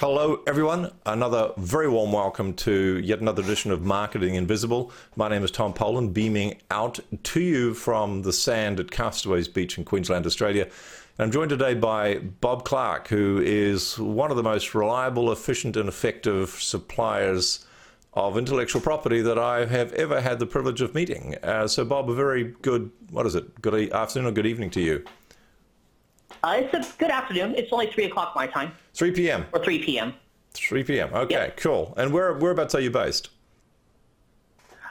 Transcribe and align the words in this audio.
Hello, 0.00 0.42
everyone. 0.46 0.92
Another 1.04 1.52
very 1.58 1.86
warm 1.86 2.12
welcome 2.12 2.54
to 2.54 2.98
yet 3.04 3.20
another 3.20 3.42
edition 3.42 3.70
of 3.70 3.82
Marketing 3.82 4.34
Invisible. 4.34 4.90
My 5.14 5.28
name 5.28 5.44
is 5.44 5.50
Tom 5.50 5.74
Poland, 5.74 6.14
beaming 6.14 6.58
out 6.70 7.00
to 7.22 7.40
you 7.42 7.74
from 7.74 8.22
the 8.22 8.32
sand 8.32 8.80
at 8.80 8.90
Castaways 8.90 9.46
Beach 9.46 9.76
in 9.76 9.84
Queensland, 9.84 10.24
Australia. 10.24 10.62
And 11.18 11.26
I'm 11.26 11.30
joined 11.30 11.50
today 11.50 11.74
by 11.74 12.14
Bob 12.16 12.64
Clark, 12.64 13.08
who 13.08 13.42
is 13.44 13.98
one 13.98 14.30
of 14.30 14.38
the 14.38 14.42
most 14.42 14.74
reliable, 14.74 15.30
efficient, 15.30 15.76
and 15.76 15.86
effective 15.86 16.48
suppliers 16.48 17.66
of 18.14 18.38
intellectual 18.38 18.80
property 18.80 19.20
that 19.20 19.38
I 19.38 19.66
have 19.66 19.92
ever 19.92 20.22
had 20.22 20.38
the 20.38 20.46
privilege 20.46 20.80
of 20.80 20.94
meeting. 20.94 21.36
Uh, 21.42 21.68
so, 21.68 21.84
Bob, 21.84 22.08
a 22.08 22.14
very 22.14 22.54
good, 22.62 22.90
what 23.10 23.26
is 23.26 23.34
it, 23.34 23.60
good 23.60 23.92
afternoon 23.92 24.28
or 24.28 24.32
good 24.32 24.46
evening 24.46 24.70
to 24.70 24.80
you? 24.80 25.04
Uh, 26.42 26.60
it's 26.62 26.72
a 26.94 26.98
good 26.98 27.10
afternoon. 27.10 27.54
It's 27.56 27.72
only 27.72 27.90
3 27.90 28.04
o'clock 28.04 28.32
my 28.34 28.46
time. 28.46 28.72
3 28.94 29.10
p.m. 29.12 29.46
Or 29.52 29.62
3 29.62 29.82
p.m. 29.84 30.14
3 30.54 30.84
p.m. 30.84 31.10
Okay, 31.12 31.34
Yep. 31.34 31.56
cool. 31.58 31.94
And 31.96 32.12
where 32.12 32.32
whereabouts 32.34 32.74
are 32.74 32.80
you 32.80 32.90
based? 32.90 33.30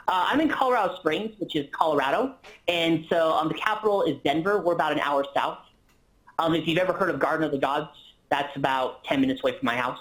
Uh, 0.08 0.26
I'm 0.28 0.40
in 0.40 0.48
Colorado 0.48 0.96
Springs, 0.96 1.34
which 1.38 1.54
is 1.56 1.66
Colorado. 1.72 2.34
And 2.68 3.04
so 3.08 3.32
um, 3.32 3.48
the 3.48 3.54
capital 3.54 4.02
is 4.02 4.16
Denver. 4.24 4.60
We're 4.60 4.72
about 4.74 4.92
an 4.92 5.00
hour 5.00 5.24
south. 5.34 5.58
Um, 6.38 6.54
if 6.54 6.66
you've 6.66 6.78
ever 6.78 6.92
heard 6.92 7.10
of 7.10 7.18
Garden 7.20 7.44
of 7.44 7.52
the 7.52 7.58
Gods, 7.58 7.90
that's 8.30 8.54
about 8.56 9.04
10 9.04 9.20
minutes 9.20 9.40
away 9.42 9.52
from 9.58 9.66
my 9.66 9.76
house. 9.76 9.98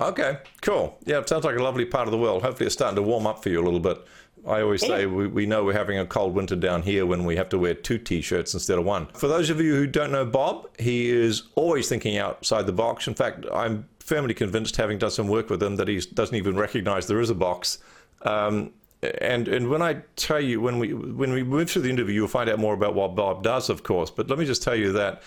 Okay, 0.00 0.38
cool. 0.62 0.98
Yeah, 1.04 1.18
it 1.18 1.28
sounds 1.28 1.44
like 1.44 1.56
a 1.56 1.62
lovely 1.62 1.84
part 1.84 2.06
of 2.06 2.12
the 2.12 2.18
world. 2.18 2.42
Hopefully, 2.42 2.66
it's 2.66 2.74
starting 2.74 2.96
to 2.96 3.02
warm 3.02 3.26
up 3.26 3.42
for 3.42 3.48
you 3.48 3.60
a 3.60 3.64
little 3.64 3.80
bit. 3.80 3.98
I 4.46 4.60
always 4.60 4.80
say 4.80 5.06
we, 5.06 5.26
we 5.26 5.46
know 5.46 5.64
we're 5.64 5.72
having 5.72 5.98
a 5.98 6.06
cold 6.06 6.34
winter 6.34 6.56
down 6.56 6.82
here 6.82 7.06
when 7.06 7.24
we 7.24 7.36
have 7.36 7.48
to 7.50 7.58
wear 7.58 7.74
two 7.74 7.98
t 7.98 8.20
shirts 8.20 8.54
instead 8.54 8.78
of 8.78 8.84
one. 8.84 9.06
For 9.14 9.28
those 9.28 9.50
of 9.50 9.60
you 9.60 9.74
who 9.74 9.86
don't 9.86 10.12
know 10.12 10.24
Bob, 10.24 10.68
he 10.78 11.08
is 11.10 11.44
always 11.54 11.88
thinking 11.88 12.18
outside 12.18 12.66
the 12.66 12.72
box. 12.72 13.08
In 13.08 13.14
fact, 13.14 13.44
I'm 13.52 13.88
firmly 13.98 14.34
convinced, 14.34 14.76
having 14.76 14.98
done 14.98 15.10
some 15.10 15.28
work 15.28 15.50
with 15.50 15.62
him, 15.62 15.76
that 15.76 15.88
he 15.88 16.00
doesn't 16.00 16.36
even 16.36 16.56
recognize 16.56 17.06
there 17.06 17.20
is 17.20 17.30
a 17.30 17.34
box. 17.34 17.78
Um, 18.22 18.72
and 19.20 19.48
and 19.48 19.68
when 19.68 19.82
I 19.82 20.02
tell 20.16 20.40
you 20.40 20.60
when 20.60 20.78
we 20.78 20.94
when 20.94 21.32
we 21.32 21.42
move 21.42 21.70
through 21.70 21.82
the 21.82 21.90
interview, 21.90 22.14
you'll 22.14 22.28
find 22.28 22.48
out 22.48 22.58
more 22.58 22.74
about 22.74 22.94
what 22.94 23.14
Bob 23.14 23.42
does, 23.42 23.68
of 23.68 23.82
course. 23.82 24.10
But 24.10 24.28
let 24.30 24.38
me 24.38 24.44
just 24.44 24.62
tell 24.62 24.76
you 24.76 24.92
that 24.92 25.22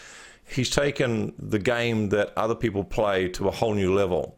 he's 0.48 0.70
taken 0.70 1.34
the 1.38 1.60
game 1.60 2.10
that 2.10 2.34
other 2.38 2.56
people 2.56 2.84
play 2.84 3.30
to 3.30 3.48
a 3.48 3.52
whole 3.52 3.74
new 3.74 3.94
level. 3.94 4.38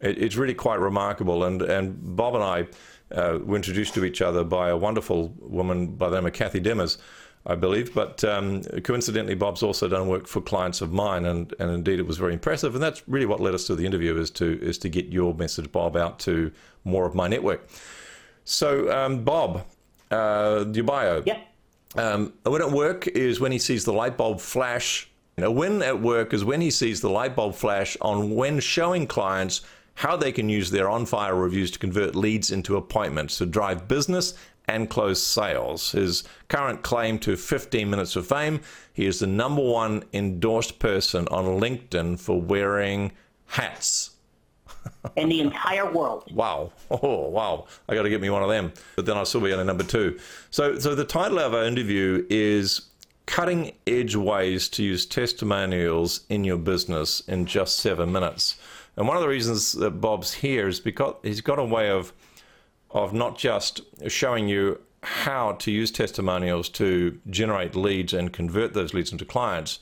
It, 0.00 0.18
it's 0.22 0.36
really 0.36 0.54
quite 0.54 0.78
remarkable. 0.78 1.44
And 1.44 1.62
and 1.62 2.16
Bob 2.16 2.34
and 2.34 2.44
I 2.44 2.66
uh, 3.12 3.38
were 3.42 3.56
introduced 3.56 3.94
to 3.94 4.04
each 4.04 4.20
other 4.20 4.44
by 4.44 4.68
a 4.68 4.76
wonderful 4.76 5.34
woman 5.40 5.88
by 5.88 6.08
the 6.08 6.16
name 6.16 6.26
of 6.26 6.32
Kathy 6.32 6.60
Demers, 6.60 6.98
I 7.46 7.54
believe. 7.54 7.94
But 7.94 8.22
um, 8.24 8.62
coincidentally, 8.82 9.34
Bob's 9.34 9.62
also 9.62 9.88
done 9.88 10.08
work 10.08 10.26
for 10.26 10.40
clients 10.40 10.80
of 10.80 10.92
mine, 10.92 11.24
and, 11.24 11.54
and 11.58 11.70
indeed 11.70 11.98
it 11.98 12.06
was 12.06 12.18
very 12.18 12.32
impressive. 12.32 12.74
And 12.74 12.82
that's 12.82 13.02
really 13.08 13.26
what 13.26 13.40
led 13.40 13.54
us 13.54 13.66
to 13.68 13.74
the 13.74 13.86
interview 13.86 14.16
is 14.18 14.30
to 14.32 14.60
is 14.60 14.78
to 14.78 14.88
get 14.88 15.06
your 15.06 15.34
message, 15.34 15.70
Bob, 15.72 15.96
out 15.96 16.18
to 16.20 16.52
more 16.84 17.06
of 17.06 17.14
my 17.14 17.28
network. 17.28 17.68
So, 18.44 18.90
um, 18.90 19.24
Bob, 19.24 19.64
uh, 20.10 20.64
your 20.72 20.84
bio. 20.84 21.22
Yeah. 21.26 21.40
Um, 21.96 22.34
a 22.44 22.50
win 22.50 22.62
at 22.62 22.70
work 22.70 23.06
is 23.08 23.40
when 23.40 23.52
he 23.52 23.58
sees 23.58 23.84
the 23.84 23.92
light 23.92 24.16
bulb 24.16 24.40
flash. 24.40 25.10
A 25.38 25.50
win 25.50 25.82
at 25.82 26.02
work 26.02 26.34
is 26.34 26.44
when 26.44 26.60
he 26.60 26.70
sees 26.70 27.00
the 27.00 27.08
light 27.08 27.36
bulb 27.36 27.54
flash 27.54 27.96
on 28.00 28.34
when 28.34 28.58
showing 28.58 29.06
clients 29.06 29.60
how 29.98 30.16
they 30.16 30.30
can 30.30 30.48
use 30.48 30.70
their 30.70 30.86
OnFire 30.86 31.40
Reviews 31.40 31.72
to 31.72 31.78
convert 31.78 32.14
leads 32.14 32.52
into 32.52 32.76
appointments 32.76 33.38
to 33.38 33.46
drive 33.46 33.88
business 33.88 34.34
and 34.68 34.88
close 34.88 35.20
sales. 35.20 35.90
His 35.90 36.22
current 36.46 36.82
claim 36.82 37.18
to 37.20 37.36
15 37.36 37.90
minutes 37.90 38.14
of 38.14 38.26
fame 38.26 38.60
he 38.92 39.06
is 39.06 39.18
the 39.18 39.26
number 39.26 39.62
one 39.62 40.04
endorsed 40.12 40.78
person 40.78 41.26
on 41.32 41.60
LinkedIn 41.60 42.20
for 42.20 42.40
wearing 42.40 43.10
hats. 43.46 44.10
In 45.16 45.28
the 45.28 45.40
entire 45.40 45.90
world. 45.90 46.24
Wow. 46.32 46.72
Oh, 46.90 47.28
wow. 47.28 47.66
I 47.88 47.94
got 47.96 48.02
to 48.02 48.08
get 48.08 48.20
me 48.20 48.30
one 48.30 48.44
of 48.44 48.48
them. 48.48 48.72
But 48.94 49.06
then 49.06 49.16
I'll 49.16 49.24
still 49.24 49.40
be 49.40 49.52
on 49.52 49.58
a 49.58 49.64
number 49.64 49.84
two. 49.84 50.18
So, 50.50 50.78
so 50.78 50.94
the 50.94 51.04
title 51.04 51.40
of 51.40 51.54
our 51.54 51.64
interview 51.64 52.24
is 52.30 52.82
Cutting 53.26 53.72
Edge 53.86 54.14
Ways 54.14 54.68
to 54.70 54.84
Use 54.84 55.06
Testimonials 55.06 56.20
in 56.28 56.44
Your 56.44 56.56
Business 56.56 57.20
in 57.20 57.46
Just 57.46 57.78
Seven 57.78 58.12
Minutes. 58.12 58.56
And 58.98 59.06
one 59.06 59.16
of 59.16 59.22
the 59.22 59.28
reasons 59.28 59.74
that 59.74 60.00
Bob's 60.00 60.34
here 60.34 60.66
is 60.66 60.80
because 60.80 61.14
he's 61.22 61.40
got 61.40 61.60
a 61.60 61.64
way 61.64 61.88
of, 61.88 62.12
of 62.90 63.12
not 63.12 63.38
just 63.38 63.82
showing 64.08 64.48
you 64.48 64.80
how 65.04 65.52
to 65.52 65.70
use 65.70 65.92
testimonials 65.92 66.68
to 66.70 67.16
generate 67.30 67.76
leads 67.76 68.12
and 68.12 68.32
convert 68.32 68.74
those 68.74 68.94
leads 68.94 69.12
into 69.12 69.24
clients, 69.24 69.78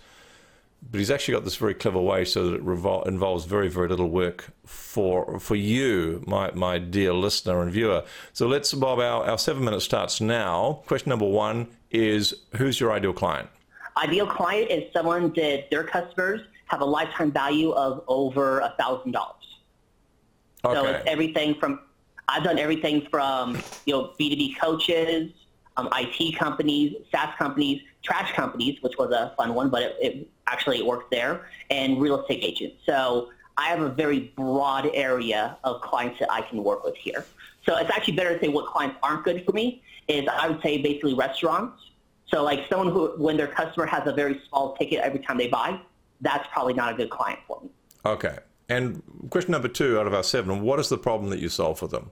but 0.90 0.98
he's 0.98 1.10
actually 1.10 1.32
got 1.32 1.44
this 1.44 1.56
very 1.56 1.72
clever 1.72 1.98
way 1.98 2.26
so 2.26 2.50
that 2.50 2.56
it 2.56 2.64
revol- 2.66 3.08
involves 3.08 3.46
very 3.46 3.68
very 3.68 3.88
little 3.88 4.10
work 4.10 4.50
for 4.66 5.40
for 5.40 5.56
you 5.56 6.22
my 6.26 6.50
my 6.50 6.76
dear 6.78 7.14
listener 7.14 7.62
and 7.62 7.72
viewer. 7.72 8.04
So 8.34 8.46
let's 8.46 8.74
bob 8.74 8.98
our, 8.98 9.24
our 9.24 9.38
seven 9.38 9.64
minutes 9.64 9.86
starts 9.86 10.20
now. 10.20 10.82
Question 10.86 11.08
number 11.08 11.26
one 11.26 11.68
is 11.90 12.34
who's 12.56 12.78
your 12.78 12.92
ideal 12.92 13.14
client? 13.14 13.48
Ideal 13.96 14.26
client 14.26 14.70
is 14.70 14.92
someone 14.92 15.32
that 15.32 15.70
their 15.70 15.84
customers 15.84 16.42
have 16.66 16.80
a 16.80 16.84
lifetime 16.84 17.32
value 17.32 17.70
of 17.72 18.02
over 18.08 18.60
a 18.60 18.74
$1,000. 18.78 19.14
So 20.62 20.86
it's 20.86 21.04
everything 21.06 21.54
from, 21.54 21.80
I've 22.28 22.42
done 22.42 22.58
everything 22.58 23.06
from, 23.10 23.62
you 23.84 23.94
know, 23.94 24.12
B2B 24.18 24.58
coaches, 24.58 25.30
um, 25.76 25.88
IT 25.92 26.36
companies, 26.36 26.96
SaaS 27.12 27.34
companies, 27.38 27.82
trash 28.02 28.32
companies, 28.32 28.78
which 28.82 28.94
was 28.98 29.12
a 29.12 29.34
fun 29.36 29.54
one, 29.54 29.70
but 29.70 29.82
it, 29.82 29.96
it 30.00 30.28
actually 30.48 30.82
worked 30.82 31.10
there, 31.10 31.46
and 31.70 32.00
real 32.00 32.20
estate 32.20 32.42
agents. 32.42 32.76
So 32.84 33.30
I 33.56 33.68
have 33.68 33.80
a 33.80 33.88
very 33.88 34.32
broad 34.36 34.90
area 34.94 35.56
of 35.64 35.80
clients 35.82 36.18
that 36.18 36.30
I 36.30 36.42
can 36.42 36.62
work 36.62 36.84
with 36.84 36.96
here. 36.96 37.24
So 37.64 37.76
it's 37.76 37.90
actually 37.90 38.16
better 38.16 38.34
to 38.34 38.44
say 38.44 38.48
what 38.48 38.66
clients 38.66 38.96
aren't 39.02 39.24
good 39.24 39.44
for 39.44 39.52
me 39.52 39.82
is 40.08 40.26
I 40.28 40.48
would 40.48 40.62
say 40.62 40.80
basically 40.80 41.14
restaurants. 41.14 41.82
So 42.28 42.42
like 42.42 42.68
someone 42.68 42.92
who, 42.92 43.14
when 43.18 43.36
their 43.36 43.48
customer 43.48 43.86
has 43.86 44.06
a 44.06 44.12
very 44.12 44.40
small 44.48 44.76
ticket 44.76 45.00
every 45.00 45.20
time 45.20 45.38
they 45.38 45.48
buy, 45.48 45.80
that's 46.20 46.46
probably 46.52 46.74
not 46.74 46.92
a 46.92 46.96
good 46.96 47.10
client 47.10 47.38
for 47.46 47.60
me. 47.62 47.70
okay 48.04 48.38
and 48.68 49.02
question 49.30 49.52
number 49.52 49.68
two 49.68 49.98
out 49.98 50.06
of 50.06 50.14
our 50.14 50.22
seven 50.22 50.62
what 50.62 50.78
is 50.80 50.88
the 50.88 50.98
problem 50.98 51.30
that 51.30 51.38
you 51.38 51.48
solve 51.48 51.78
for 51.78 51.86
them 51.88 52.10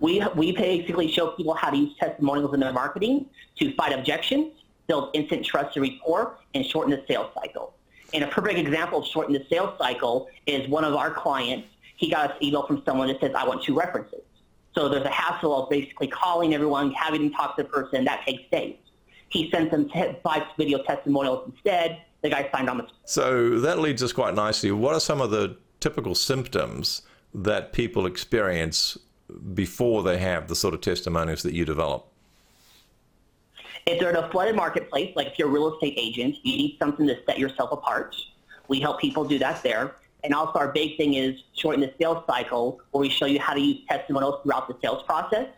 We, 0.00 0.20
we 0.34 0.50
basically 0.52 1.10
show 1.12 1.28
people 1.28 1.54
how 1.54 1.70
to 1.70 1.76
use 1.76 1.94
testimonials 1.98 2.52
in 2.54 2.60
their 2.60 2.72
marketing 2.72 3.26
to 3.58 3.72
fight 3.76 3.92
objections, 3.96 4.52
build 4.88 5.10
instant 5.14 5.46
trust 5.46 5.76
and 5.76 5.86
rapport, 5.88 6.38
and 6.54 6.66
shorten 6.66 6.90
the 6.90 7.04
sales 7.06 7.30
cycle. 7.40 7.74
And 8.12 8.24
a 8.24 8.26
perfect 8.26 8.58
example 8.58 8.98
of 9.00 9.06
shortening 9.06 9.40
the 9.40 9.46
sales 9.48 9.78
cycle 9.78 10.28
is 10.46 10.68
one 10.68 10.84
of 10.84 10.94
our 10.94 11.12
clients. 11.12 11.68
He 11.96 12.10
got 12.10 12.32
an 12.32 12.36
email 12.44 12.66
from 12.66 12.82
someone 12.84 13.06
that 13.08 13.20
says, 13.20 13.30
I 13.36 13.46
want 13.46 13.62
two 13.62 13.76
references. 13.78 14.22
So 14.74 14.88
there's 14.88 15.04
a 15.04 15.10
hassle 15.10 15.54
of 15.62 15.70
basically 15.70 16.08
calling 16.08 16.52
everyone, 16.52 16.90
having 16.92 17.22
them 17.22 17.32
talk 17.32 17.56
to 17.56 17.62
the 17.62 17.68
person. 17.68 18.04
That 18.04 18.24
takes 18.26 18.42
days. 18.50 18.76
He 19.28 19.50
sent 19.52 19.70
them 19.70 19.88
five 20.24 20.42
video 20.58 20.82
testimonials 20.82 21.48
instead. 21.52 22.02
The 22.22 22.30
guy 22.30 22.48
signed 22.52 22.70
on 22.70 22.78
the 22.78 22.86
so 23.04 23.58
that 23.60 23.80
leads 23.80 24.02
us 24.02 24.12
quite 24.12 24.34
nicely 24.34 24.70
what 24.70 24.94
are 24.94 25.00
some 25.00 25.20
of 25.20 25.30
the 25.30 25.56
typical 25.80 26.14
symptoms 26.14 27.02
that 27.34 27.72
people 27.72 28.06
experience 28.06 28.96
before 29.54 30.02
they 30.02 30.18
have 30.18 30.46
the 30.48 30.54
sort 30.54 30.74
of 30.74 30.80
testimonials 30.80 31.42
that 31.42 31.54
you 31.54 31.64
develop 31.64 32.06
If 33.86 33.98
they're 33.98 34.10
in 34.10 34.16
a 34.16 34.28
flooded 34.30 34.54
marketplace, 34.54 35.14
like 35.16 35.26
if 35.28 35.38
you're 35.38 35.48
a 35.48 35.50
real 35.50 35.74
estate 35.74 35.94
agent, 35.96 36.36
you 36.44 36.56
need 36.56 36.76
something 36.78 37.06
to 37.08 37.18
set 37.26 37.38
yourself 37.38 37.72
apart. 37.72 38.14
We 38.68 38.78
help 38.80 39.00
people 39.00 39.24
do 39.24 39.38
that 39.40 39.62
there. 39.62 39.96
And 40.24 40.32
also 40.32 40.58
our 40.58 40.70
big 40.70 40.96
thing 40.96 41.14
is 41.14 41.42
shorten 41.54 41.80
the 41.80 41.92
sales 42.00 42.22
cycle 42.28 42.80
where 42.92 43.00
we 43.00 43.08
show 43.08 43.26
you 43.26 43.40
how 43.40 43.54
to 43.54 43.60
use 43.60 43.80
testimonials 43.88 44.40
throughout 44.42 44.68
the 44.68 44.76
sales 44.80 45.02
process. 45.02 45.48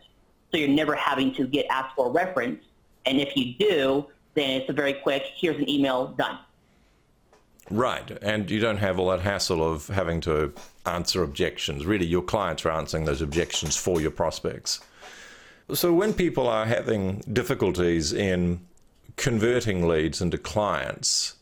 So 0.51 0.57
you're 0.57 0.69
never 0.69 0.95
having 0.95 1.33
to 1.35 1.45
get 1.45 1.67
asked 1.69 1.95
for 1.95 2.07
a 2.07 2.09
reference. 2.09 2.63
And 3.05 3.19
if 3.19 3.35
you 3.35 3.53
do, 3.59 4.07
then 4.33 4.61
it's 4.61 4.69
a 4.69 4.73
very 4.73 4.93
quick, 4.93 5.23
here's 5.35 5.57
an 5.57 5.69
email, 5.69 6.07
done. 6.07 6.39
Right, 7.71 8.17
and 8.21 8.49
you 8.51 8.59
don't 8.59 8.77
have 8.77 8.99
all 8.99 9.09
that 9.09 9.21
hassle 9.21 9.63
of 9.63 9.87
having 9.87 10.21
to 10.21 10.53
answer 10.85 11.23
objections. 11.23 11.85
Really, 11.85 12.05
your 12.05 12.21
clients 12.21 12.63
are 12.65 12.71
answering 12.71 13.05
those 13.05 13.21
objections 13.21 13.75
for 13.75 13.99
your 13.99 14.11
prospects. 14.11 14.81
So, 15.73 15.91
when 15.91 16.13
people 16.13 16.47
are 16.47 16.65
having 16.65 17.23
difficulties 17.33 18.13
in 18.13 18.59
converting 19.15 19.87
leads 19.87 20.21
into 20.21 20.37
clients, 20.37 21.35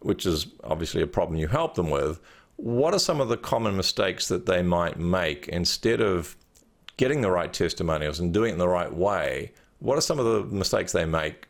which 0.00 0.26
is 0.26 0.46
obviously 0.62 1.00
a 1.00 1.06
problem 1.06 1.38
you 1.38 1.48
help 1.48 1.74
them 1.74 1.88
with, 1.88 2.20
what 2.56 2.92
are 2.92 2.98
some 2.98 3.20
of 3.20 3.28
the 3.28 3.38
common 3.38 3.76
mistakes 3.76 4.28
that 4.28 4.44
they 4.44 4.62
might 4.62 4.98
make 4.98 5.48
instead 5.48 6.02
of 6.02 6.36
getting 6.98 7.22
the 7.22 7.30
right 7.30 7.52
testimonials 7.52 8.20
and 8.20 8.34
doing 8.34 8.50
it 8.50 8.52
in 8.54 8.58
the 8.58 8.68
right 8.68 8.92
way? 8.92 9.52
What 9.78 9.96
are 9.96 10.02
some 10.02 10.18
of 10.18 10.26
the 10.26 10.54
mistakes 10.54 10.92
they 10.92 11.06
make 11.06 11.46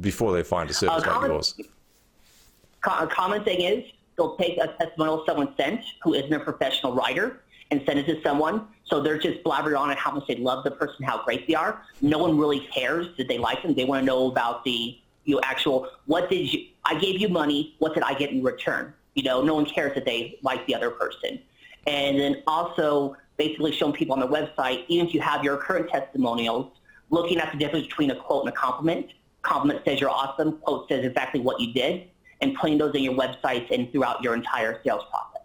before 0.00 0.32
they 0.32 0.42
find 0.42 0.68
a 0.68 0.74
service 0.74 1.04
uh, 1.04 1.06
like 1.06 1.10
common- 1.10 1.30
yours? 1.30 1.54
A 2.84 3.06
common 3.06 3.44
thing 3.44 3.60
is 3.60 3.84
they'll 4.16 4.36
take 4.36 4.58
a 4.58 4.68
testimonial 4.78 5.24
someone 5.26 5.54
sent 5.56 5.82
who 6.02 6.14
isn't 6.14 6.32
a 6.32 6.40
professional 6.40 6.94
writer 6.94 7.42
and 7.70 7.82
send 7.86 7.98
it 7.98 8.06
to 8.06 8.20
someone. 8.22 8.66
So 8.84 9.00
they're 9.00 9.18
just 9.18 9.42
blabbering 9.44 9.78
on 9.78 9.96
how 9.96 10.12
much 10.12 10.26
they 10.26 10.36
love 10.36 10.64
the 10.64 10.72
person, 10.72 11.04
how 11.04 11.22
great 11.24 11.46
they 11.46 11.54
are. 11.54 11.82
No 12.00 12.18
one 12.18 12.36
really 12.36 12.60
cares 12.60 13.08
that 13.16 13.28
they 13.28 13.38
like 13.38 13.62
them. 13.62 13.74
They 13.74 13.84
want 13.84 14.02
to 14.02 14.06
know 14.06 14.30
about 14.30 14.64
the 14.64 14.98
you 15.24 15.36
know, 15.36 15.40
actual 15.44 15.88
what 16.06 16.28
did 16.30 16.52
you 16.52 16.66
I 16.84 16.98
gave 16.98 17.20
you 17.20 17.28
money, 17.28 17.76
what 17.78 17.94
did 17.94 18.02
I 18.02 18.14
get 18.14 18.30
in 18.30 18.42
return? 18.42 18.94
You 19.14 19.22
know, 19.22 19.42
no 19.42 19.54
one 19.54 19.66
cares 19.66 19.94
that 19.94 20.04
they 20.04 20.38
like 20.42 20.66
the 20.66 20.74
other 20.74 20.90
person. 20.90 21.38
And 21.86 22.18
then 22.18 22.42
also 22.46 23.16
basically 23.36 23.72
showing 23.72 23.92
people 23.92 24.14
on 24.14 24.20
the 24.20 24.28
website, 24.28 24.84
even 24.88 25.06
if 25.06 25.14
you 25.14 25.20
have 25.20 25.44
your 25.44 25.56
current 25.56 25.88
testimonials, 25.88 26.72
looking 27.10 27.38
at 27.38 27.52
the 27.52 27.58
difference 27.58 27.86
between 27.86 28.10
a 28.10 28.16
quote 28.16 28.44
and 28.44 28.52
a 28.52 28.56
compliment. 28.56 29.12
Compliment 29.42 29.82
says 29.84 30.00
you're 30.00 30.10
awesome. 30.10 30.58
Quote 30.58 30.88
says 30.88 31.04
exactly 31.04 31.40
what 31.40 31.60
you 31.60 31.72
did. 31.72 32.09
And 32.42 32.54
putting 32.54 32.78
those 32.78 32.94
in 32.94 33.02
your 33.02 33.14
websites 33.14 33.70
and 33.70 33.90
throughout 33.92 34.22
your 34.22 34.34
entire 34.34 34.80
sales 34.82 35.04
process. 35.10 35.42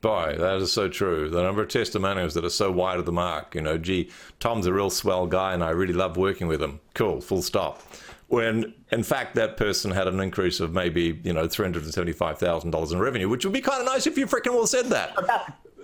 Boy, 0.00 0.36
that 0.38 0.56
is 0.56 0.72
so 0.72 0.88
true. 0.88 1.28
The 1.28 1.42
number 1.42 1.60
of 1.60 1.68
testimonials 1.68 2.34
that 2.34 2.44
are 2.44 2.50
so 2.50 2.70
wide 2.70 2.98
of 2.98 3.04
the 3.04 3.12
mark. 3.12 3.54
You 3.54 3.62
know, 3.62 3.76
gee, 3.76 4.10
Tom's 4.40 4.66
a 4.66 4.72
real 4.72 4.90
swell 4.90 5.26
guy 5.26 5.54
and 5.54 5.62
I 5.62 5.70
really 5.70 5.92
love 5.92 6.16
working 6.16 6.46
with 6.46 6.62
him. 6.62 6.80
Cool, 6.94 7.20
full 7.20 7.42
stop. 7.42 7.82
When 8.28 8.74
in 8.92 9.02
fact 9.02 9.34
that 9.34 9.56
person 9.56 9.90
had 9.90 10.06
an 10.06 10.20
increase 10.20 10.60
of 10.60 10.72
maybe, 10.72 11.20
you 11.24 11.32
know, 11.32 11.48
$375,000 11.48 12.92
in 12.92 12.98
revenue, 12.98 13.28
which 13.28 13.44
would 13.44 13.54
be 13.54 13.60
kind 13.60 13.80
of 13.80 13.86
nice 13.86 14.06
if 14.06 14.16
you 14.16 14.26
freaking 14.26 14.54
well 14.54 14.66
said 14.66 14.86
that. 14.86 15.16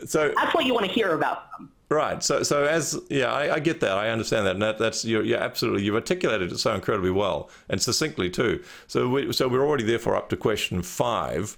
So 0.06 0.32
that's 0.36 0.54
what 0.54 0.64
you 0.64 0.74
want 0.74 0.86
to 0.86 0.92
hear 0.92 1.14
about 1.14 1.50
them. 1.58 1.70
Right. 1.94 2.22
So, 2.24 2.42
so 2.42 2.64
as 2.64 3.00
yeah, 3.08 3.32
I, 3.32 3.54
I, 3.54 3.60
get 3.60 3.78
that. 3.80 3.92
I 3.92 4.10
understand 4.10 4.46
that. 4.46 4.52
And 4.52 4.62
that, 4.62 4.78
that's 4.78 5.04
you're, 5.04 5.22
you're 5.22 5.38
absolutely 5.38 5.84
you've 5.84 5.94
articulated 5.94 6.50
it 6.50 6.58
so 6.58 6.74
incredibly 6.74 7.12
well 7.12 7.50
and 7.68 7.80
succinctly 7.80 8.30
too. 8.30 8.64
So, 8.88 9.08
we, 9.08 9.32
so 9.32 9.46
we're 9.46 9.64
already 9.64 9.84
therefore 9.84 10.16
up 10.16 10.28
to 10.30 10.36
question 10.36 10.82
five, 10.82 11.56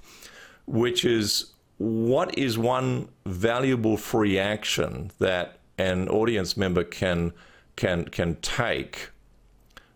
which 0.67 1.07
is 1.07 1.55
what 1.79 2.37
is 2.37 2.59
one 2.59 3.09
valuable 3.25 3.97
free 3.97 4.39
action 4.39 5.11
that 5.21 5.59
an 5.79 6.09
audience 6.11 6.55
member 6.55 6.85
can 6.85 7.33
can 7.77 8.05
can 8.05 8.37
take 8.37 9.11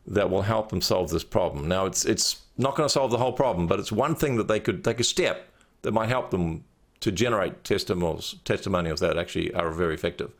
that 0.06 0.30
will 0.30 0.42
help 0.42 0.70
them 0.70 0.80
solve 0.80 1.10
this 1.10 1.24
problem. 1.24 1.68
Now, 1.68 1.84
it's 1.84 2.06
it's 2.06 2.40
not 2.56 2.76
going 2.76 2.86
to 2.86 2.92
solve 2.92 3.10
the 3.10 3.18
whole 3.18 3.32
problem, 3.32 3.66
but 3.66 3.78
it's 3.78 3.92
one 3.92 4.14
thing 4.14 4.36
that 4.36 4.48
they 4.48 4.60
could 4.60 4.82
take 4.82 5.00
a 5.00 5.04
step 5.04 5.52
that 5.82 5.92
might 5.92 6.08
help 6.08 6.30
them 6.30 6.64
to 7.00 7.10
generate 7.10 7.64
testimonials, 7.64 8.36
testimonials 8.44 9.00
that 9.00 9.16
actually 9.18 9.52
are 9.54 9.70
very 9.70 9.94
effective? 9.94 10.32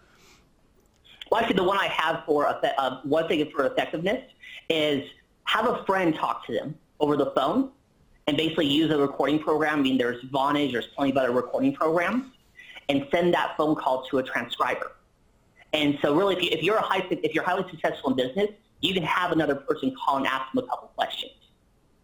Well, 1.30 1.40
actually, 1.40 1.56
the 1.56 1.64
one 1.64 1.78
I 1.78 1.86
have 1.86 2.24
for 2.26 2.46
uh, 2.46 3.00
one 3.04 3.28
thing 3.28 3.48
for 3.50 3.66
effectiveness 3.66 4.22
is 4.68 5.08
have 5.44 5.66
a 5.66 5.84
friend 5.84 6.14
talk 6.14 6.46
to 6.46 6.52
them 6.52 6.76
over 6.98 7.16
the 7.16 7.32
phone 7.32 7.70
and 8.26 8.36
basically 8.36 8.66
use 8.66 8.90
a 8.90 8.98
recording 8.98 9.38
program. 9.38 9.78
I 9.78 9.82
mean, 9.82 9.98
there's 9.98 10.22
Vonage, 10.26 10.72
there's 10.72 10.88
plenty 10.88 11.12
of 11.12 11.16
other 11.16 11.32
recording 11.32 11.72
programs, 11.72 12.26
and 12.88 13.06
send 13.12 13.32
that 13.34 13.56
phone 13.56 13.74
call 13.74 14.04
to 14.10 14.18
a 14.18 14.22
transcriber. 14.22 14.92
And 15.72 15.98
so, 16.02 16.14
really, 16.14 16.34
if, 16.34 16.42
you, 16.42 16.48
if 16.52 16.62
you're 16.62 16.76
a 16.76 16.82
high, 16.82 17.06
if 17.10 17.34
you're 17.34 17.44
highly 17.44 17.68
successful 17.70 18.10
in 18.10 18.16
business, 18.16 18.50
you 18.80 18.92
can 18.92 19.04
have 19.04 19.30
another 19.30 19.54
person 19.54 19.94
call 20.04 20.16
and 20.16 20.26
ask 20.26 20.52
them 20.52 20.64
a 20.64 20.66
couple 20.66 20.88
questions 20.96 21.32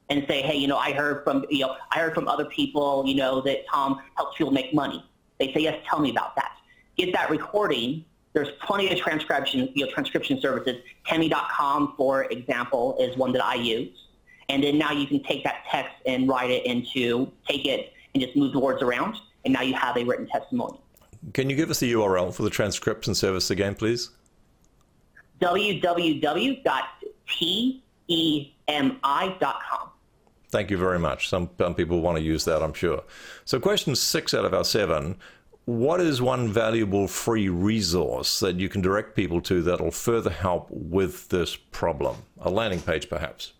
and 0.08 0.24
say, 0.28 0.42
hey, 0.42 0.56
you 0.56 0.68
know, 0.68 0.76
I 0.76 0.92
heard 0.92 1.24
from, 1.24 1.44
you 1.50 1.60
know, 1.60 1.76
I 1.90 1.98
heard 1.98 2.14
from 2.14 2.28
other 2.28 2.44
people, 2.46 3.04
you 3.06 3.16
know, 3.16 3.40
that 3.42 3.66
Tom 3.70 4.00
helps 4.16 4.38
people 4.38 4.52
make 4.52 4.72
money. 4.72 5.04
They 5.38 5.52
say, 5.52 5.60
yes, 5.60 5.82
tell 5.88 6.00
me 6.00 6.10
about 6.10 6.36
that. 6.36 6.52
Get 6.96 7.12
that 7.12 7.28
recording. 7.28 8.04
There's 8.32 8.50
plenty 8.62 8.90
of 8.92 8.98
transcription, 8.98 9.68
you 9.74 9.84
know, 9.84 9.92
transcription 9.92 10.40
services. 10.40 10.76
Temi.com, 11.06 11.94
for 11.96 12.24
example, 12.24 12.96
is 13.00 13.16
one 13.16 13.32
that 13.32 13.44
I 13.44 13.54
use. 13.54 14.06
And 14.48 14.62
then 14.62 14.78
now 14.78 14.92
you 14.92 15.06
can 15.06 15.22
take 15.24 15.42
that 15.44 15.64
text 15.70 15.94
and 16.06 16.28
write 16.28 16.50
it 16.50 16.64
into, 16.66 17.32
take 17.48 17.64
it 17.66 17.92
and 18.14 18.22
just 18.22 18.36
move 18.36 18.52
the 18.52 18.60
words 18.60 18.82
around. 18.82 19.16
And 19.44 19.52
now 19.52 19.62
you 19.62 19.74
have 19.74 19.96
a 19.96 20.04
written 20.04 20.28
testimony. 20.28 20.78
Can 21.32 21.50
you 21.50 21.56
give 21.56 21.70
us 21.70 21.80
the 21.80 21.92
URL 21.92 22.32
for 22.32 22.44
the 22.44 22.50
transcription 22.50 23.14
service 23.14 23.50
again, 23.50 23.74
please? 23.74 24.10
www.temi.com. 25.40 26.66
Thank 30.50 30.70
you 30.70 30.78
very 30.78 30.98
much. 30.98 31.28
Some, 31.28 31.50
some 31.58 31.74
people 31.74 32.00
want 32.00 32.18
to 32.18 32.22
use 32.22 32.44
that, 32.44 32.62
I'm 32.62 32.72
sure. 32.72 33.02
So, 33.44 33.58
question 33.58 33.96
six 33.96 34.32
out 34.32 34.44
of 34.44 34.54
our 34.54 34.64
seven 34.64 35.16
what 35.66 36.00
is 36.00 36.22
one 36.22 36.50
valuable 36.52 37.06
free 37.08 37.48
resource 37.48 38.38
that 38.38 38.54
you 38.54 38.68
can 38.68 38.80
direct 38.80 39.16
people 39.16 39.40
to 39.40 39.62
that 39.62 39.80
will 39.80 39.90
further 39.90 40.30
help 40.30 40.68
with 40.70 41.28
this 41.28 41.56
problem? 41.56 42.18
A 42.40 42.48
landing 42.48 42.80
page, 42.80 43.08
perhaps? 43.08 43.52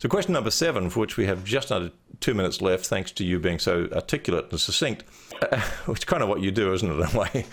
So, 0.00 0.08
question 0.08 0.32
number 0.32 0.50
seven, 0.50 0.88
for 0.88 1.00
which 1.00 1.18
we 1.18 1.26
have 1.26 1.44
just 1.44 1.70
under 1.70 1.90
two 2.20 2.32
minutes 2.32 2.62
left, 2.62 2.86
thanks 2.86 3.12
to 3.12 3.22
you 3.24 3.38
being 3.38 3.58
so 3.58 3.86
articulate 3.92 4.46
and 4.50 4.58
succinct, 4.58 5.04
uh, 5.42 5.60
which 5.84 5.98
is 5.98 6.04
kind 6.06 6.22
of 6.22 6.30
what 6.30 6.40
you 6.40 6.50
do, 6.50 6.72
isn't 6.72 6.90
it, 6.90 6.94
in 6.94 7.02
a 7.02 7.18
way? 7.18 7.44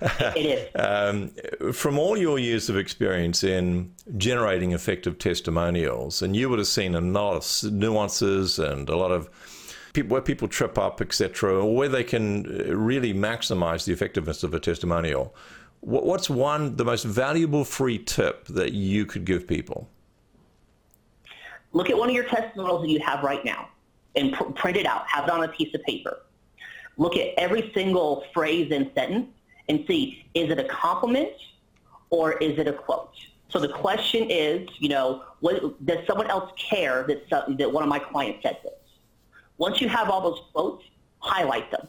it 0.00 0.46
is. 0.46 0.70
Um, 0.76 1.72
from 1.74 1.98
all 1.98 2.16
your 2.16 2.38
years 2.38 2.70
of 2.70 2.78
experience 2.78 3.44
in 3.44 3.92
generating 4.16 4.72
effective 4.72 5.18
testimonials, 5.18 6.22
and 6.22 6.34
you 6.34 6.48
would 6.48 6.58
have 6.58 6.68
seen 6.68 6.94
a 6.94 7.02
lot 7.02 7.36
of 7.36 7.70
nuances 7.70 8.58
and 8.58 8.88
a 8.88 8.96
lot 8.96 9.10
of 9.10 9.28
people, 9.92 10.14
where 10.14 10.22
people 10.22 10.48
trip 10.48 10.78
up, 10.78 11.02
etc., 11.02 11.62
or 11.62 11.76
where 11.76 11.90
they 11.90 12.04
can 12.04 12.44
really 12.74 13.12
maximize 13.12 13.84
the 13.84 13.92
effectiveness 13.92 14.42
of 14.42 14.54
a 14.54 14.58
testimonial. 14.58 15.36
What's 15.80 16.30
one, 16.30 16.76
the 16.76 16.84
most 16.86 17.04
valuable 17.04 17.62
free 17.62 17.98
tip 17.98 18.46
that 18.46 18.72
you 18.72 19.04
could 19.04 19.26
give 19.26 19.46
people? 19.46 19.90
Look 21.74 21.90
at 21.90 21.98
one 21.98 22.08
of 22.08 22.14
your 22.14 22.24
testimonials 22.24 22.82
that 22.82 22.88
you 22.88 23.00
have 23.00 23.22
right 23.22 23.44
now 23.44 23.68
and 24.14 24.32
pr- 24.32 24.44
print 24.44 24.76
it 24.76 24.86
out. 24.86 25.06
Have 25.08 25.24
it 25.24 25.30
on 25.30 25.42
a 25.42 25.48
piece 25.48 25.74
of 25.74 25.82
paper. 25.82 26.22
Look 26.96 27.16
at 27.16 27.34
every 27.36 27.72
single 27.74 28.24
phrase 28.32 28.70
and 28.72 28.90
sentence 28.94 29.26
and 29.68 29.84
see, 29.86 30.24
is 30.34 30.50
it 30.50 30.58
a 30.58 30.64
compliment 30.64 31.32
or 32.10 32.34
is 32.34 32.58
it 32.58 32.68
a 32.68 32.72
quote? 32.72 33.10
So 33.48 33.58
the 33.58 33.68
question 33.68 34.30
is, 34.30 34.68
you 34.78 34.88
know, 34.88 35.24
what, 35.40 35.84
does 35.84 35.98
someone 36.06 36.28
else 36.28 36.52
care 36.56 37.02
that, 37.08 37.24
some, 37.28 37.56
that 37.56 37.70
one 37.70 37.82
of 37.82 37.88
my 37.88 37.98
clients 37.98 38.42
said 38.42 38.58
this? 38.62 38.72
Once 39.58 39.80
you 39.80 39.88
have 39.88 40.10
all 40.10 40.20
those 40.20 40.40
quotes, 40.52 40.84
highlight 41.18 41.70
them. 41.72 41.88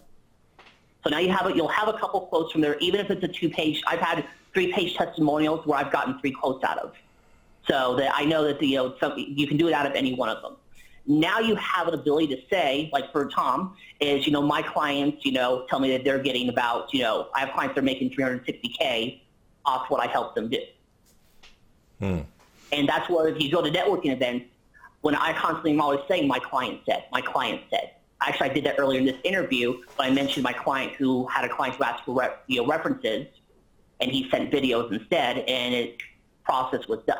So 1.03 1.11
now 1.11 1.19
you 1.19 1.29
have 1.29 1.45
it. 1.47 1.55
You'll 1.55 1.67
have 1.67 1.87
a 1.87 1.93
couple 1.93 2.21
quotes 2.21 2.51
from 2.51 2.61
there, 2.61 2.77
even 2.79 2.99
if 2.99 3.11
it's 3.11 3.23
a 3.23 3.27
two-page. 3.27 3.83
I've 3.87 3.99
had 3.99 4.25
three-page 4.53 4.95
testimonials 4.95 5.67
where 5.67 5.77
I've 5.77 5.91
gotten 5.91 6.19
three 6.19 6.31
quotes 6.31 6.63
out 6.63 6.79
of. 6.79 6.93
So 7.67 7.95
that 7.95 8.11
I 8.13 8.25
know 8.25 8.43
that 8.43 8.59
the, 8.59 8.67
you 8.67 8.77
know 8.77 8.95
some, 8.99 9.13
you 9.17 9.47
can 9.47 9.57
do 9.57 9.67
it 9.67 9.73
out 9.73 9.85
of 9.85 9.93
any 9.93 10.13
one 10.13 10.29
of 10.29 10.41
them. 10.41 10.57
Now 11.07 11.39
you 11.39 11.55
have 11.55 11.87
an 11.87 11.93
ability 11.93 12.27
to 12.35 12.41
say, 12.49 12.89
like 12.91 13.11
for 13.11 13.27
Tom, 13.27 13.75
is 13.99 14.25
you 14.25 14.31
know 14.31 14.41
my 14.41 14.61
clients, 14.61 15.25
you 15.25 15.31
know, 15.31 15.65
tell 15.69 15.79
me 15.79 15.91
that 15.91 16.03
they're 16.03 16.21
getting 16.21 16.49
about, 16.49 16.93
you 16.93 17.01
know, 17.01 17.29
I 17.35 17.41
have 17.41 17.53
clients 17.53 17.75
that 17.75 17.81
are 17.81 17.85
making 17.85 18.11
360k 18.11 19.21
off 19.65 19.89
what 19.89 20.01
I 20.01 20.11
help 20.11 20.35
them 20.35 20.49
do. 20.49 20.59
Hmm. 21.99 22.19
And 22.71 22.89
that's 22.89 23.09
where 23.09 23.27
if 23.27 23.41
you 23.41 23.51
go 23.51 23.61
to 23.61 23.69
networking 23.69 24.11
events, 24.11 24.45
when 25.01 25.15
I 25.15 25.33
constantly 25.33 25.71
am 25.71 25.81
always 25.81 25.99
saying 26.07 26.27
my 26.27 26.39
client 26.39 26.81
said, 26.87 27.05
my 27.11 27.21
client 27.21 27.61
said. 27.69 27.91
Actually, 28.21 28.49
I 28.49 28.53
did 28.53 28.63
that 28.63 28.75
earlier 28.79 28.99
in 28.99 29.05
this 29.05 29.19
interview, 29.23 29.83
but 29.95 30.07
I 30.07 30.09
mentioned 30.09 30.43
my 30.43 30.53
client 30.53 30.93
who 30.93 31.27
had 31.27 31.45
a 31.45 31.49
client 31.49 31.75
who 31.75 31.83
asked 31.83 32.05
for 32.05 32.35
you 32.47 32.61
know, 32.61 32.67
references, 32.67 33.27
and 33.99 34.11
he 34.11 34.27
sent 34.31 34.51
videos 34.51 34.91
instead, 34.91 35.39
and 35.39 35.75
it 35.75 36.01
process 36.43 36.87
was 36.87 37.01
done. 37.05 37.19